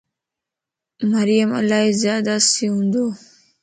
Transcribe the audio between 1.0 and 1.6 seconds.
مريم